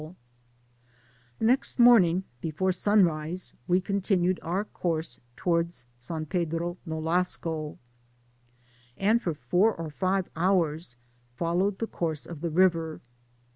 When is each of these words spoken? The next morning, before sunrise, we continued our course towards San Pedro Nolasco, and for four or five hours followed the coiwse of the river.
The 1.37 1.45
next 1.45 1.77
morning, 1.77 2.23
before 2.41 2.71
sunrise, 2.71 3.53
we 3.67 3.79
continued 3.79 4.39
our 4.41 4.65
course 4.65 5.19
towards 5.35 5.85
San 5.99 6.25
Pedro 6.25 6.77
Nolasco, 6.87 7.77
and 8.97 9.21
for 9.21 9.35
four 9.35 9.75
or 9.75 9.91
five 9.91 10.27
hours 10.35 10.97
followed 11.35 11.77
the 11.77 11.85
coiwse 11.85 12.25
of 12.25 12.41
the 12.41 12.49
river. 12.49 12.99